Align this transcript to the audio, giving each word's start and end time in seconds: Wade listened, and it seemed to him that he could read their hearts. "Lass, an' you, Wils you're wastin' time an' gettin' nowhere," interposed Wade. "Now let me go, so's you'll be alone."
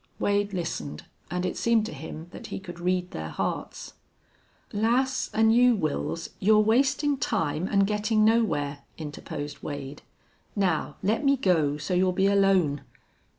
Wade 0.17 0.51
listened, 0.51 1.05
and 1.29 1.45
it 1.45 1.55
seemed 1.55 1.85
to 1.85 1.93
him 1.93 2.25
that 2.31 2.47
he 2.47 2.59
could 2.59 2.79
read 2.79 3.11
their 3.11 3.29
hearts. 3.29 3.93
"Lass, 4.73 5.29
an' 5.31 5.51
you, 5.51 5.77
Wils 5.77 6.29
you're 6.39 6.57
wastin' 6.57 7.17
time 7.17 7.67
an' 7.67 7.81
gettin' 7.81 8.25
nowhere," 8.25 8.79
interposed 8.97 9.61
Wade. 9.61 10.01
"Now 10.55 10.95
let 11.03 11.23
me 11.23 11.37
go, 11.37 11.77
so's 11.77 11.99
you'll 11.99 12.13
be 12.13 12.25
alone." 12.25 12.81